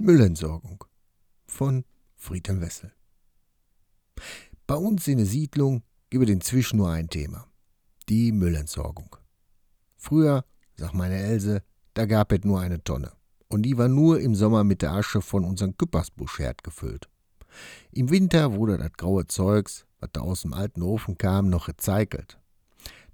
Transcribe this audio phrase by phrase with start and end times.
[0.00, 0.84] Müllentsorgung
[1.46, 1.84] von
[2.16, 2.92] Friedhelm Wessel.
[4.66, 7.46] Bei uns in der Siedlung gibt es inzwischen nur ein Thema:
[8.08, 9.16] die Müllentsorgung.
[9.96, 10.44] Früher,
[10.76, 11.62] sagt meine Else,
[11.92, 13.12] da gab es nur eine Tonne.
[13.48, 17.08] Und die war nur im Sommer mit der Asche von unserem Küppersbuschherd gefüllt.
[17.92, 22.38] Im Winter wurde das graue Zeugs, was da aus dem alten Ofen kam, noch recycelt.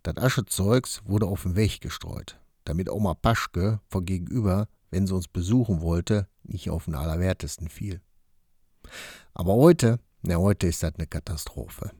[0.04, 5.28] Das Aschezeugs wurde auf den Weg gestreut, damit Oma Paschke von gegenüber, wenn sie uns
[5.28, 8.02] besuchen wollte, nicht auf den Allerwertesten fiel.
[9.32, 11.90] Aber heute, na heute ist das eine Katastrophe.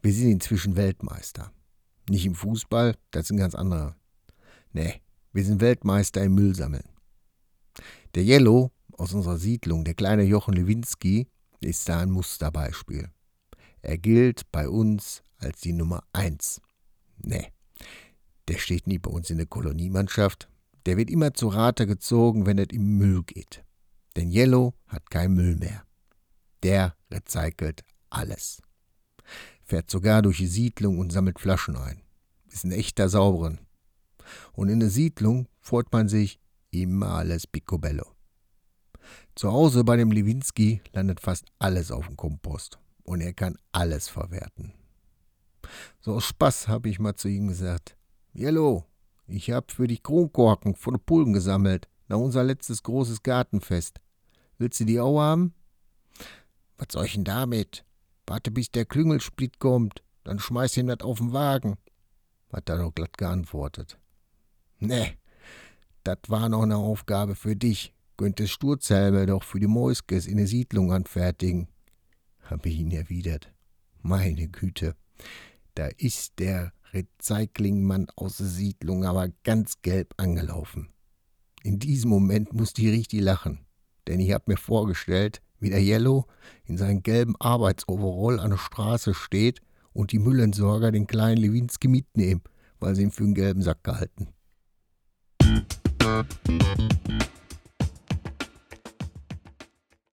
[0.00, 1.52] Wir sind inzwischen Weltmeister.
[2.08, 3.96] Nicht im Fußball, das sind ganz andere.
[4.72, 5.02] Nee,
[5.34, 6.88] wir sind Weltmeister im Müllsammeln.
[8.14, 11.28] Der Yellow aus unserer Siedlung, der kleine Jochen Lewinski,
[11.60, 13.10] ist da ein Musterbeispiel.
[13.82, 16.62] Er gilt bei uns als die Nummer eins.
[17.22, 17.52] Nee,
[18.48, 20.48] der steht nie bei uns in der Koloniemannschaft.
[20.86, 23.62] Der wird immer zu Rate gezogen, wenn es im Müll geht.
[24.16, 25.84] Denn Yellow hat kein Müll mehr.
[26.62, 28.60] Der recycelt alles.
[29.62, 32.02] Fährt sogar durch die Siedlung und sammelt Flaschen ein.
[32.48, 33.60] Ist ein echter Sauberen.
[34.52, 38.16] Und in der Siedlung freut man sich immer alles picobello.
[39.34, 44.08] Zu Hause bei dem Lewinsky landet fast alles auf dem Kompost und er kann alles
[44.08, 44.72] verwerten.
[46.00, 47.96] So aus Spaß habe ich mal zu ihm gesagt:
[48.34, 48.84] Yellow,
[49.26, 54.00] ich hab für dich Kronkorken von den Pullen gesammelt, nach unser letztes großes Gartenfest.
[54.58, 55.54] Willst du die auch haben?
[56.76, 57.84] Was soll ich denn damit?
[58.26, 61.78] Warte, bis der Klüngelsplit kommt, dann schmeiß ihm das auf den Wagen,
[62.52, 63.98] hat er doch glatt geantwortet.
[64.78, 65.16] Nee,
[66.04, 67.94] das war noch eine Aufgabe für dich.
[68.16, 71.68] Könntest Sturzhelme doch für die Mäuskes in der Siedlung anfertigen.
[72.42, 73.52] Hab ich ihn erwidert.
[74.02, 74.94] Meine Güte,
[75.80, 80.90] da ist der Recyclingmann aus der Siedlung aber ganz gelb angelaufen.
[81.62, 83.60] In diesem Moment musste ich richtig lachen,
[84.06, 86.26] denn ich hab mir vorgestellt, wie der Yellow
[86.66, 89.62] in seinem gelben Arbeitsoverall an der Straße steht
[89.94, 92.42] und die Müllentsorger den kleinen Lewinski mitnehmen,
[92.78, 94.28] weil sie ihn für einen gelben Sack gehalten.
[95.42, 96.99] Musik